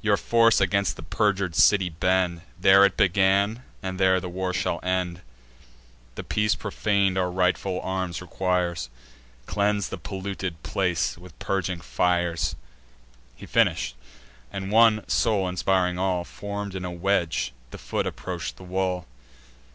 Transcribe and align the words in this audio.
Your 0.00 0.16
force 0.16 0.62
against 0.62 0.96
the 0.96 1.02
perjur'd 1.02 1.54
city 1.54 1.90
bend. 1.90 2.40
There 2.58 2.86
it 2.86 2.96
began, 2.96 3.64
and 3.82 4.00
there 4.00 4.18
the 4.18 4.30
war 4.30 4.54
shall 4.54 4.80
end. 4.82 5.20
The 6.14 6.24
peace 6.24 6.54
profan'd 6.54 7.18
our 7.18 7.30
rightful 7.30 7.82
arms 7.82 8.22
requires; 8.22 8.88
Cleanse 9.44 9.90
the 9.90 9.98
polluted 9.98 10.62
place 10.62 11.18
with 11.18 11.38
purging 11.38 11.82
fires." 11.82 12.56
He 13.36 13.44
finish'd; 13.44 13.94
and, 14.50 14.72
one 14.72 15.06
soul 15.06 15.46
inspiring 15.50 15.98
all, 15.98 16.24
Form'd 16.24 16.74
in 16.74 16.86
a 16.86 16.90
wedge, 16.90 17.52
the 17.70 17.76
foot 17.76 18.06
approach 18.06 18.54
the 18.54 18.62
wall. 18.64 19.04